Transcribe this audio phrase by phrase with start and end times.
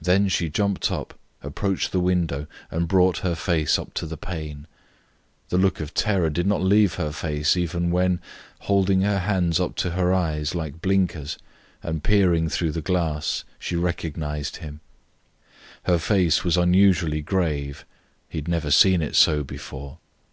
[0.00, 4.68] Then she jumped up, approached the window and brought her face up to the pane.
[5.48, 8.20] The look of terror did not leave her face even when,
[8.60, 11.36] holding her hands up to her eyes like blinkers
[11.82, 14.82] and peering through the glass, she recognised him.
[15.82, 17.84] Her face was unusually grave;
[18.28, 19.98] he had never seen it so before.